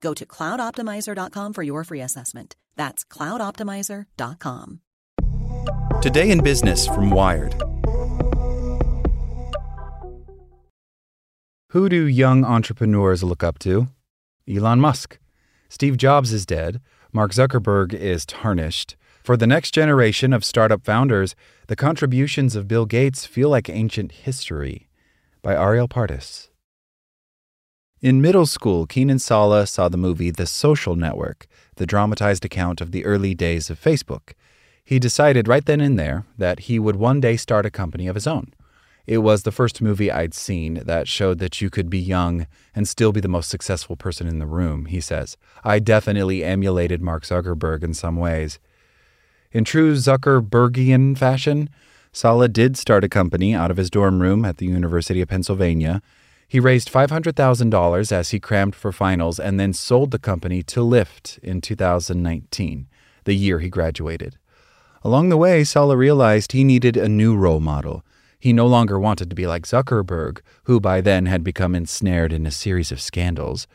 Go 0.00 0.14
to 0.14 0.26
cloudoptimizer.com 0.26 1.52
for 1.52 1.62
your 1.62 1.84
free 1.84 2.00
assessment. 2.00 2.56
That's 2.76 3.04
cloudoptimizer.com. 3.04 4.80
Today 6.02 6.30
in 6.30 6.42
Business 6.42 6.86
from 6.86 7.10
Wired. 7.10 7.54
Who 11.70 11.88
do 11.88 12.06
young 12.06 12.44
entrepreneurs 12.44 13.22
look 13.22 13.44
up 13.44 13.58
to? 13.60 13.88
Elon 14.48 14.80
Musk. 14.80 15.18
Steve 15.68 15.96
Jobs 15.96 16.32
is 16.32 16.44
dead. 16.44 16.80
Mark 17.12 17.32
Zuckerberg 17.32 17.94
is 17.94 18.26
tarnished. 18.26 18.96
For 19.22 19.36
the 19.36 19.46
next 19.46 19.72
generation 19.72 20.32
of 20.32 20.44
startup 20.44 20.84
founders, 20.84 21.36
the 21.68 21.76
contributions 21.76 22.56
of 22.56 22.66
Bill 22.66 22.86
Gates 22.86 23.26
feel 23.26 23.50
like 23.50 23.68
ancient 23.68 24.12
history. 24.12 24.88
By 25.42 25.54
Arielle 25.54 25.88
Pardes. 25.88 26.49
In 28.02 28.22
middle 28.22 28.46
school, 28.46 28.86
Keenan 28.86 29.18
Sala 29.18 29.66
saw 29.66 29.90
the 29.90 29.98
movie 29.98 30.30
The 30.30 30.46
Social 30.46 30.96
Network, 30.96 31.46
the 31.76 31.84
dramatized 31.84 32.46
account 32.46 32.80
of 32.80 32.92
the 32.92 33.04
early 33.04 33.34
days 33.34 33.68
of 33.68 33.78
Facebook. 33.78 34.32
He 34.82 34.98
decided 34.98 35.46
right 35.46 35.62
then 35.62 35.82
and 35.82 35.98
there 35.98 36.24
that 36.38 36.60
he 36.60 36.78
would 36.78 36.96
one 36.96 37.20
day 37.20 37.36
start 37.36 37.66
a 37.66 37.70
company 37.70 38.08
of 38.08 38.14
his 38.14 38.26
own. 38.26 38.54
It 39.06 39.18
was 39.18 39.42
the 39.42 39.52
first 39.52 39.82
movie 39.82 40.10
I'd 40.10 40.32
seen 40.32 40.82
that 40.86 41.08
showed 41.08 41.40
that 41.40 41.60
you 41.60 41.68
could 41.68 41.90
be 41.90 41.98
young 41.98 42.46
and 42.74 42.88
still 42.88 43.12
be 43.12 43.20
the 43.20 43.28
most 43.28 43.50
successful 43.50 43.96
person 43.96 44.26
in 44.26 44.38
the 44.38 44.46
room, 44.46 44.86
he 44.86 45.02
says. 45.02 45.36
I 45.62 45.78
definitely 45.78 46.42
emulated 46.42 47.02
Mark 47.02 47.24
Zuckerberg 47.24 47.82
in 47.82 47.92
some 47.92 48.16
ways. 48.16 48.58
In 49.52 49.62
true 49.62 49.92
Zuckerbergian 49.94 51.18
fashion, 51.18 51.68
Sala 52.12 52.48
did 52.48 52.78
start 52.78 53.04
a 53.04 53.10
company 53.10 53.54
out 53.54 53.70
of 53.70 53.76
his 53.76 53.90
dorm 53.90 54.22
room 54.22 54.46
at 54.46 54.56
the 54.56 54.66
University 54.66 55.20
of 55.20 55.28
Pennsylvania. 55.28 56.00
He 56.50 56.58
raised 56.58 56.90
$500,000 56.90 58.10
as 58.10 58.30
he 58.30 58.40
crammed 58.40 58.74
for 58.74 58.90
finals 58.90 59.38
and 59.38 59.60
then 59.60 59.72
sold 59.72 60.10
the 60.10 60.18
company 60.18 60.64
to 60.64 60.80
Lyft 60.80 61.38
in 61.44 61.60
2019, 61.60 62.88
the 63.22 63.34
year 63.34 63.60
he 63.60 63.68
graduated. 63.68 64.36
Along 65.04 65.28
the 65.28 65.36
way, 65.36 65.62
Sala 65.62 65.96
realized 65.96 66.50
he 66.50 66.64
needed 66.64 66.96
a 66.96 67.08
new 67.08 67.36
role 67.36 67.60
model. 67.60 68.04
He 68.40 68.52
no 68.52 68.66
longer 68.66 68.98
wanted 68.98 69.30
to 69.30 69.36
be 69.36 69.46
like 69.46 69.64
Zuckerberg, 69.64 70.40
who 70.64 70.80
by 70.80 71.00
then 71.00 71.26
had 71.26 71.44
become 71.44 71.76
ensnared 71.76 72.32
in 72.32 72.44
a 72.44 72.50
series 72.50 72.90
of 72.90 73.00
scandals. 73.00 73.68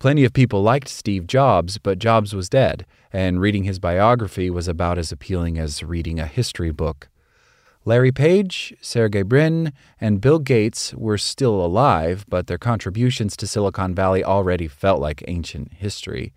Plenty 0.00 0.24
of 0.24 0.32
people 0.32 0.64
liked 0.64 0.88
Steve 0.88 1.28
Jobs, 1.28 1.78
but 1.78 2.00
Jobs 2.00 2.34
was 2.34 2.48
dead, 2.48 2.86
and 3.12 3.40
reading 3.40 3.62
his 3.62 3.78
biography 3.78 4.50
was 4.50 4.66
about 4.66 4.98
as 4.98 5.12
appealing 5.12 5.60
as 5.60 5.84
reading 5.84 6.18
a 6.18 6.26
history 6.26 6.72
book. 6.72 7.08
Larry 7.86 8.10
Page, 8.10 8.74
Sergey 8.80 9.22
Brin, 9.22 9.72
and 10.00 10.20
Bill 10.20 10.40
Gates 10.40 10.92
were 10.94 11.16
still 11.16 11.64
alive, 11.64 12.26
but 12.28 12.48
their 12.48 12.58
contributions 12.58 13.36
to 13.36 13.46
Silicon 13.46 13.94
Valley 13.94 14.24
already 14.24 14.66
felt 14.66 15.00
like 15.00 15.22
ancient 15.28 15.72
history. 15.72 16.32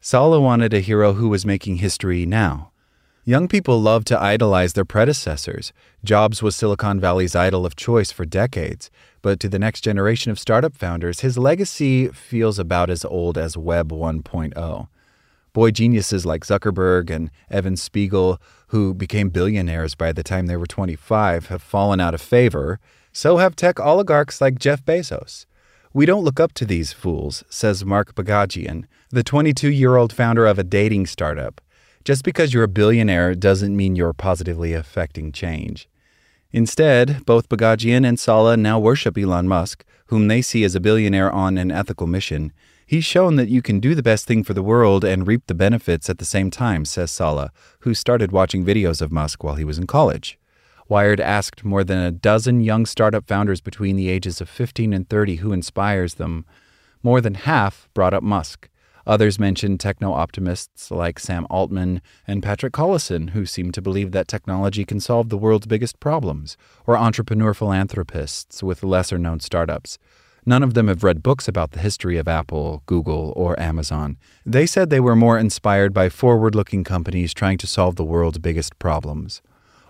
Sala 0.00 0.40
wanted 0.40 0.72
a 0.72 0.80
hero 0.80 1.12
who 1.12 1.28
was 1.28 1.44
making 1.44 1.76
history 1.76 2.24
now. 2.24 2.70
Young 3.26 3.48
people 3.48 3.82
love 3.82 4.06
to 4.06 4.18
idolize 4.18 4.72
their 4.72 4.86
predecessors. 4.86 5.74
Jobs 6.02 6.42
was 6.42 6.56
Silicon 6.56 6.98
Valley's 7.00 7.36
idol 7.36 7.66
of 7.66 7.76
choice 7.76 8.10
for 8.10 8.24
decades, 8.24 8.90
but 9.20 9.38
to 9.40 9.48
the 9.50 9.58
next 9.58 9.82
generation 9.82 10.32
of 10.32 10.38
startup 10.38 10.74
founders, 10.74 11.20
his 11.20 11.36
legacy 11.36 12.08
feels 12.08 12.58
about 12.58 12.88
as 12.88 13.04
old 13.04 13.36
as 13.36 13.58
Web 13.58 13.92
1.0. 13.92 14.88
Boy 15.54 15.70
geniuses 15.70 16.26
like 16.26 16.44
Zuckerberg 16.44 17.10
and 17.10 17.30
Evan 17.48 17.76
Spiegel, 17.76 18.40
who 18.74 18.92
became 18.92 19.28
billionaires 19.28 19.94
by 19.94 20.12
the 20.12 20.24
time 20.24 20.46
they 20.46 20.56
were 20.56 20.66
25, 20.66 21.46
have 21.46 21.62
fallen 21.62 22.00
out 22.00 22.12
of 22.12 22.20
favor. 22.20 22.80
So 23.12 23.36
have 23.36 23.54
tech 23.54 23.78
oligarchs 23.78 24.40
like 24.40 24.58
Jeff 24.58 24.84
Bezos. 24.84 25.46
We 25.92 26.06
don't 26.06 26.24
look 26.24 26.40
up 26.40 26.52
to 26.54 26.64
these 26.64 26.92
fools, 26.92 27.44
says 27.48 27.84
Mark 27.84 28.16
Bagagian, 28.16 28.86
the 29.10 29.22
22 29.22 29.70
year 29.70 29.94
old 29.94 30.12
founder 30.12 30.44
of 30.44 30.58
a 30.58 30.64
dating 30.64 31.06
startup. 31.06 31.60
Just 32.04 32.24
because 32.24 32.52
you're 32.52 32.64
a 32.64 32.68
billionaire 32.68 33.36
doesn't 33.36 33.76
mean 33.76 33.94
you're 33.94 34.12
positively 34.12 34.72
affecting 34.72 35.30
change. 35.30 35.88
Instead, 36.50 37.24
both 37.24 37.48
Bagagian 37.48 38.04
and 38.04 38.18
Sala 38.18 38.56
now 38.56 38.80
worship 38.80 39.16
Elon 39.16 39.46
Musk, 39.46 39.84
whom 40.06 40.26
they 40.26 40.42
see 40.42 40.64
as 40.64 40.74
a 40.74 40.80
billionaire 40.80 41.30
on 41.30 41.58
an 41.58 41.70
ethical 41.70 42.08
mission. 42.08 42.52
He's 42.86 43.04
shown 43.04 43.36
that 43.36 43.48
you 43.48 43.62
can 43.62 43.80
do 43.80 43.94
the 43.94 44.02
best 44.02 44.26
thing 44.26 44.44
for 44.44 44.52
the 44.52 44.62
world 44.62 45.04
and 45.04 45.26
reap 45.26 45.46
the 45.46 45.54
benefits 45.54 46.10
at 46.10 46.18
the 46.18 46.24
same 46.24 46.50
time, 46.50 46.84
says 46.84 47.10
Sala, 47.10 47.50
who 47.80 47.94
started 47.94 48.30
watching 48.30 48.64
videos 48.64 49.00
of 49.00 49.10
Musk 49.10 49.42
while 49.42 49.54
he 49.54 49.64
was 49.64 49.78
in 49.78 49.86
college. 49.86 50.38
Wired 50.86 51.18
asked 51.18 51.64
more 51.64 51.82
than 51.82 51.98
a 51.98 52.10
dozen 52.10 52.60
young 52.60 52.84
startup 52.84 53.26
founders 53.26 53.62
between 53.62 53.96
the 53.96 54.10
ages 54.10 54.42
of 54.42 54.50
15 54.50 54.92
and 54.92 55.08
30 55.08 55.36
who 55.36 55.52
inspires 55.52 56.14
them. 56.14 56.44
More 57.02 57.22
than 57.22 57.34
half 57.34 57.88
brought 57.94 58.12
up 58.12 58.22
Musk. 58.22 58.68
Others 59.06 59.38
mentioned 59.38 59.80
techno 59.80 60.12
optimists 60.12 60.90
like 60.90 61.18
Sam 61.18 61.46
Altman 61.48 62.02
and 62.26 62.42
Patrick 62.42 62.72
Collison, 62.72 63.30
who 63.30 63.46
seem 63.46 63.72
to 63.72 63.82
believe 63.82 64.12
that 64.12 64.28
technology 64.28 64.84
can 64.84 65.00
solve 65.00 65.28
the 65.30 65.38
world's 65.38 65.66
biggest 65.66 66.00
problems, 66.00 66.56
or 66.86 66.96
entrepreneur 66.96 67.54
philanthropists 67.54 68.62
with 68.62 68.82
lesser 68.82 69.18
known 69.18 69.40
startups. 69.40 69.98
None 70.46 70.62
of 70.62 70.74
them 70.74 70.88
have 70.88 71.02
read 71.02 71.22
books 71.22 71.48
about 71.48 71.70
the 71.70 71.80
history 71.80 72.18
of 72.18 72.28
Apple, 72.28 72.82
Google, 72.84 73.32
or 73.34 73.58
Amazon. 73.58 74.18
They 74.44 74.66
said 74.66 74.90
they 74.90 75.00
were 75.00 75.16
more 75.16 75.38
inspired 75.38 75.94
by 75.94 76.10
forward 76.10 76.54
looking 76.54 76.84
companies 76.84 77.32
trying 77.32 77.56
to 77.58 77.66
solve 77.66 77.96
the 77.96 78.04
world's 78.04 78.38
biggest 78.38 78.78
problems. 78.78 79.40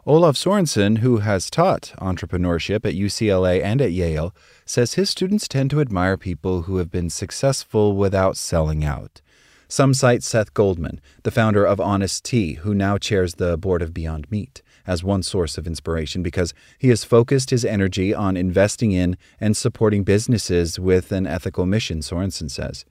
Olav 0.06 0.36
Sorenson, 0.36 0.96
who 0.96 1.18
has 1.18 1.48
taught 1.48 1.94
entrepreneurship 1.98 2.84
at 2.84 2.94
UCLA 2.94 3.62
and 3.64 3.80
at 3.80 3.90
Yale, 3.90 4.34
says 4.66 4.94
his 4.94 5.08
students 5.08 5.48
tend 5.48 5.70
to 5.70 5.80
admire 5.80 6.16
people 6.16 6.62
who 6.62 6.76
have 6.76 6.90
been 6.90 7.08
successful 7.08 7.96
without 7.96 8.36
selling 8.36 8.84
out. 8.84 9.22
Some 9.66 9.94
cite 9.94 10.22
Seth 10.22 10.52
Goldman, 10.52 11.00
the 11.22 11.30
founder 11.30 11.64
of 11.64 11.80
Honest 11.80 12.22
Tea, 12.22 12.54
who 12.54 12.74
now 12.74 12.98
chairs 12.98 13.36
the 13.36 13.56
board 13.56 13.80
of 13.80 13.94
Beyond 13.94 14.30
Meat, 14.30 14.62
as 14.86 15.04
one 15.04 15.22
source 15.22 15.56
of 15.58 15.66
inspiration 15.66 16.22
because 16.22 16.54
he 16.78 16.88
has 16.88 17.04
focused 17.04 17.50
his 17.50 17.64
energy 17.64 18.14
on 18.14 18.36
investing 18.36 18.92
in 18.92 19.16
and 19.40 19.56
supporting 19.56 20.04
businesses 20.04 20.78
with 20.78 21.12
an 21.12 21.26
ethical 21.26 21.66
mission, 21.66 22.02
Sorenson 22.02 22.48
says. 22.48 22.84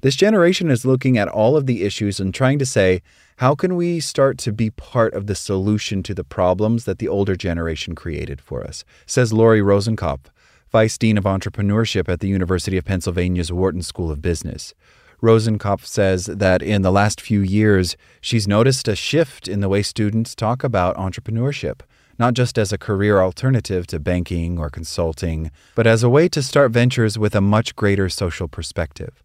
This 0.00 0.16
generation 0.16 0.70
is 0.70 0.84
looking 0.84 1.16
at 1.16 1.28
all 1.28 1.56
of 1.56 1.64
the 1.64 1.82
issues 1.82 2.20
and 2.20 2.34
trying 2.34 2.58
to 2.58 2.66
say, 2.66 3.00
how 3.38 3.54
can 3.54 3.74
we 3.74 4.00
start 4.00 4.36
to 4.38 4.52
be 4.52 4.70
part 4.70 5.14
of 5.14 5.26
the 5.26 5.34
solution 5.34 6.02
to 6.02 6.14
the 6.14 6.24
problems 6.24 6.84
that 6.84 6.98
the 6.98 7.08
older 7.08 7.34
generation 7.36 7.94
created 7.94 8.40
for 8.40 8.62
us? 8.62 8.84
Says 9.06 9.32
Lori 9.32 9.60
Rosenkopf, 9.60 10.26
Vice 10.70 10.98
Dean 10.98 11.16
of 11.16 11.24
Entrepreneurship 11.24 12.08
at 12.08 12.20
the 12.20 12.28
University 12.28 12.76
of 12.76 12.84
Pennsylvania's 12.84 13.50
Wharton 13.50 13.80
School 13.82 14.10
of 14.10 14.20
Business. 14.20 14.74
Rosenkopf 15.24 15.86
says 15.86 16.26
that 16.26 16.62
in 16.62 16.82
the 16.82 16.92
last 16.92 17.18
few 17.18 17.40
years, 17.40 17.96
she's 18.20 18.46
noticed 18.46 18.86
a 18.86 18.94
shift 18.94 19.48
in 19.48 19.60
the 19.60 19.70
way 19.70 19.82
students 19.82 20.34
talk 20.34 20.62
about 20.62 20.96
entrepreneurship, 20.96 21.80
not 22.18 22.34
just 22.34 22.58
as 22.58 22.72
a 22.72 22.78
career 22.78 23.22
alternative 23.22 23.86
to 23.86 23.98
banking 23.98 24.58
or 24.58 24.68
consulting, 24.68 25.50
but 25.74 25.86
as 25.86 26.02
a 26.02 26.10
way 26.10 26.28
to 26.28 26.42
start 26.42 26.72
ventures 26.72 27.18
with 27.18 27.34
a 27.34 27.40
much 27.40 27.74
greater 27.74 28.10
social 28.10 28.48
perspective. 28.48 29.22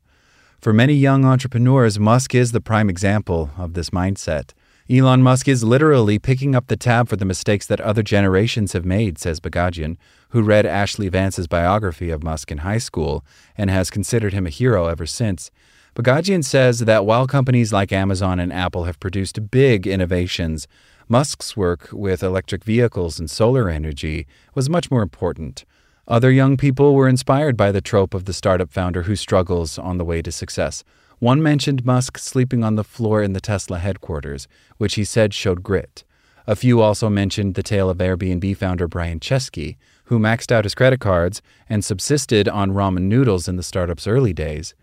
For 0.62 0.72
many 0.72 0.94
young 0.94 1.26
entrepreneurs, 1.26 2.00
Musk 2.00 2.34
is 2.34 2.54
the 2.54 2.62
prime 2.62 2.90
example 2.90 3.52
of 3.58 3.74
this 3.74 3.90
mindset. 3.90 4.54
Elon 4.90 5.22
Musk 5.22 5.50
is 5.50 5.66
literally 5.66 6.18
picking 6.18 6.56
up 6.56 6.68
the 6.68 6.78
tab 6.78 7.10
for 7.10 7.18
the 7.18 7.26
mistakes 7.26 7.68
that 7.68 7.82
other 7.82 8.04
generations 8.04 8.72
have 8.72 8.86
made, 8.86 9.20
says 9.20 9.42
Bagagian, 9.42 9.98
who 10.30 10.42
read 10.42 10.66
Ashley 10.66 11.10
Vance's 11.10 11.48
biography 11.48 12.10
of 12.10 12.24
Musk 12.24 12.52
in 12.52 12.60
high 12.60 12.78
school 12.78 13.24
and 13.58 13.70
has 13.70 13.90
considered 13.90 14.34
him 14.34 14.48
a 14.48 14.50
hero 14.50 14.88
ever 14.88 15.06
since. 15.06 15.52
Bagagian 16.00 16.46
says 16.46 16.80
that 16.80 17.06
while 17.06 17.28
companies 17.28 17.74
like 17.74 17.92
Amazon 17.92 18.40
and 18.40 18.54
Apple 18.54 18.86
have 18.86 19.02
produced 19.02 19.52
big 19.52 19.86
innovations, 19.86 20.66
Musk's 21.10 21.58
work 21.58 21.90
with 21.92 22.24
electric 22.24 22.64
vehicles 22.64 23.20
and 23.20 23.30
solar 23.30 23.70
energy 23.70 24.26
was 24.56 24.70
much 24.70 24.90
more 24.90 25.02
important. 25.02 25.66
Other 26.08 26.32
young 26.32 26.56
people 26.56 26.96
were 26.96 27.10
inspired 27.10 27.58
by 27.58 27.74
the 27.74 27.82
trope 27.82 28.14
of 28.14 28.24
the 28.24 28.32
startup 28.32 28.72
founder 28.72 29.04
who 29.04 29.18
struggles 29.18 29.78
on 29.78 29.98
the 29.98 30.06
way 30.06 30.22
to 30.22 30.32
success. 30.32 30.86
One 31.18 31.44
mentioned 31.44 31.84
Musk 31.84 32.18
sleeping 32.18 32.64
on 32.64 32.76
the 32.76 32.86
floor 32.86 33.22
in 33.22 33.34
the 33.34 33.42
Tesla 33.42 33.78
headquarters, 33.78 34.48
which 34.78 34.96
he 34.96 35.04
said 35.04 35.34
showed 35.34 35.64
grit. 35.64 36.06
A 36.48 36.56
few 36.56 36.80
also 36.80 37.10
mentioned 37.10 37.56
the 37.56 37.62
tale 37.62 37.90
of 37.90 37.98
Airbnb 37.98 38.56
founder 38.56 38.88
Brian 38.88 39.20
Chesky, 39.20 39.76
who 40.06 40.18
maxed 40.18 40.50
out 40.50 40.64
his 40.64 40.76
credit 40.76 41.02
cards 41.02 41.42
and 41.68 41.84
subsisted 41.84 42.48
on 42.48 42.72
ramen 42.72 43.10
noodles 43.10 43.50
in 43.50 43.58
the 43.58 43.64
startup's 43.64 44.08
early 44.08 44.32
days. 44.32 44.74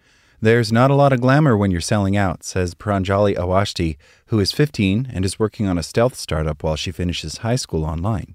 There's 0.41 0.71
not 0.71 0.91
a 0.91 0.95
lot 0.95 1.13
of 1.13 1.21
glamour 1.21 1.57
when 1.57 1.71
you're 1.71 1.81
selling 1.81 2.17
out, 2.17 2.45
says 2.45 2.75
Pranjali 2.75 3.37
Awasthi, 3.37 3.97
who 4.27 4.39
is 4.39 4.53
15 4.53 5.11
and 5.13 5.25
is 5.25 5.39
working 5.39 5.67
on 5.67 5.79
a 5.79 5.83
stealth 5.83 6.15
startup 6.15 6.63
while 6.63 6.77
she 6.77 6.93
finishes 6.93 7.39
high 7.39 7.57
school 7.57 7.85
online. 7.85 8.35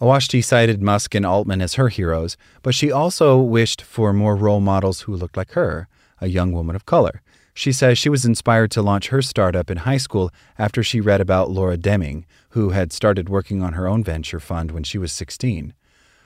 Awasthi 0.00 0.42
cited 0.42 0.82
Musk 0.82 1.14
and 1.14 1.26
Altman 1.26 1.60
as 1.60 1.74
her 1.74 1.88
heroes, 1.88 2.36
but 2.62 2.74
she 2.74 2.92
also 2.92 3.38
wished 3.38 3.82
for 3.82 4.12
more 4.12 4.36
role 4.36 4.60
models 4.60 5.02
who 5.02 5.16
looked 5.16 5.36
like 5.36 5.52
her, 5.52 5.88
a 6.20 6.28
young 6.28 6.52
woman 6.52 6.76
of 6.76 6.86
color. 6.86 7.22
She 7.54 7.72
says 7.72 7.98
she 7.98 8.08
was 8.08 8.24
inspired 8.24 8.70
to 8.72 8.82
launch 8.82 9.08
her 9.08 9.20
startup 9.20 9.70
in 9.70 9.78
high 9.78 9.98
school 9.98 10.30
after 10.58 10.82
she 10.82 11.00
read 11.00 11.20
about 11.20 11.50
Laura 11.50 11.76
Deming, 11.76 12.24
who 12.50 12.70
had 12.70 12.92
started 12.92 13.28
working 13.28 13.62
on 13.62 13.74
her 13.74 13.86
own 13.86 14.02
venture 14.02 14.40
fund 14.40 14.70
when 14.70 14.84
she 14.84 14.96
was 14.96 15.12
16. 15.12 15.74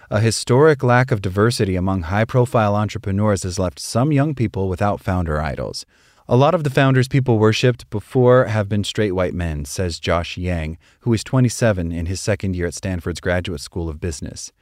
A 0.09 0.21
historic 0.21 0.85
lack 0.85 1.11
of 1.11 1.21
diversity 1.21 1.75
among 1.75 2.03
high 2.03 2.25
profile 2.25 2.77
entrepreneurs 2.77 3.43
has 3.43 3.59
left 3.59 3.81
some 3.81 4.13
young 4.13 4.37
people 4.37 4.69
without 4.69 5.01
founder 5.01 5.43
idols. 5.43 5.85
A 6.29 6.37
lot 6.37 6.55
of 6.55 6.63
the 6.63 6.71
founders 6.71 7.09
people 7.09 7.41
worshipped 7.41 7.91
before 7.91 8.45
have 8.45 8.69
been 8.69 8.85
straight 8.85 9.17
white 9.17 9.35
men, 9.35 9.65
says 9.65 9.99
Josh 9.99 10.37
Yang, 10.37 10.79
who 11.01 11.13
is 11.13 11.25
27 11.25 11.91
in 11.91 12.07
his 12.07 12.21
second 12.21 12.55
year 12.55 12.69
at 12.69 12.75
Stanford's 12.75 13.19
Graduate 13.19 13.61
School 13.61 13.89
of 13.89 14.01
Business. 14.01 14.53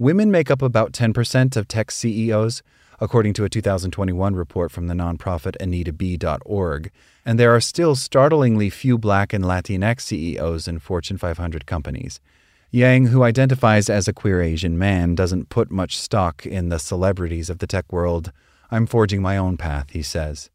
Women 0.00 0.32
make 0.32 0.50
up 0.50 0.62
about 0.62 0.90
10% 0.90 1.56
of 1.56 1.68
tech 1.68 1.92
CEOs, 1.92 2.64
according 3.00 3.34
to 3.34 3.44
a 3.44 3.48
2021 3.48 4.34
report 4.34 4.72
from 4.72 4.88
the 4.88 4.94
nonprofit 4.94 5.56
AnitaB.org, 5.60 6.90
and 7.24 7.38
there 7.38 7.54
are 7.54 7.60
still 7.60 7.94
startlingly 7.94 8.68
few 8.68 8.98
black 8.98 9.32
and 9.32 9.44
Latinx 9.44 10.00
CEOs 10.00 10.66
in 10.66 10.80
Fortune 10.80 11.18
500 11.18 11.66
companies. 11.66 12.20
Yang, 12.70 13.06
who 13.06 13.22
identifies 13.22 13.88
as 13.88 14.08
a 14.08 14.12
queer 14.12 14.42
Asian 14.42 14.76
man, 14.76 15.14
doesn't 15.14 15.48
put 15.48 15.70
much 15.70 15.96
stock 15.96 16.44
in 16.44 16.68
the 16.68 16.78
celebrities 16.78 17.48
of 17.48 17.58
the 17.58 17.66
tech 17.66 17.90
world. 17.90 18.30
I'm 18.70 18.86
forging 18.86 19.22
my 19.22 19.38
own 19.38 19.56
path, 19.56 19.90
he 19.90 20.02
says. 20.02 20.50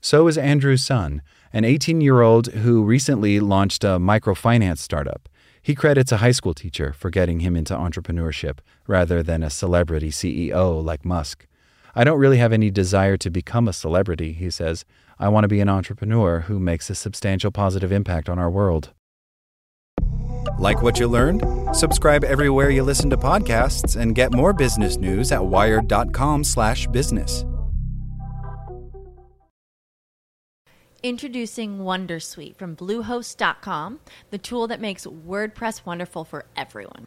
So 0.00 0.26
is 0.26 0.36
Andrew 0.36 0.76
Sun, 0.76 1.22
an 1.52 1.64
18 1.64 2.00
year 2.00 2.20
old 2.20 2.48
who 2.48 2.82
recently 2.82 3.38
launched 3.38 3.84
a 3.84 3.98
microfinance 3.98 4.78
startup. 4.78 5.28
He 5.62 5.76
credits 5.76 6.10
a 6.10 6.16
high 6.16 6.32
school 6.32 6.52
teacher 6.52 6.92
for 6.92 7.10
getting 7.10 7.40
him 7.40 7.54
into 7.54 7.74
entrepreneurship 7.74 8.58
rather 8.88 9.22
than 9.22 9.44
a 9.44 9.50
celebrity 9.50 10.10
CEO 10.10 10.82
like 10.82 11.04
Musk. 11.04 11.46
I 11.94 12.02
don't 12.02 12.18
really 12.18 12.38
have 12.38 12.52
any 12.52 12.72
desire 12.72 13.16
to 13.18 13.30
become 13.30 13.68
a 13.68 13.72
celebrity, 13.72 14.32
he 14.32 14.50
says. 14.50 14.84
I 15.18 15.28
want 15.28 15.44
to 15.44 15.48
be 15.48 15.60
an 15.60 15.68
entrepreneur 15.68 16.40
who 16.40 16.58
makes 16.58 16.90
a 16.90 16.96
substantial 16.96 17.52
positive 17.52 17.92
impact 17.92 18.28
on 18.28 18.38
our 18.38 18.50
world. 18.50 18.90
Like 20.58 20.82
what 20.82 20.98
you 20.98 21.08
learned? 21.08 21.42
Subscribe 21.74 22.24
everywhere 22.24 22.70
you 22.70 22.82
listen 22.82 23.10
to 23.10 23.16
podcasts 23.16 24.00
and 24.00 24.14
get 24.14 24.32
more 24.32 24.52
business 24.52 24.96
news 24.96 25.32
at 25.32 25.44
wired.com/business. 25.44 27.44
Introducing 31.02 31.78
Wondersuite 31.78 32.56
from 32.56 32.74
Bluehost.com, 32.74 34.00
the 34.30 34.38
tool 34.38 34.66
that 34.66 34.80
makes 34.80 35.06
WordPress 35.06 35.86
wonderful 35.86 36.24
for 36.24 36.46
everyone. 36.56 37.06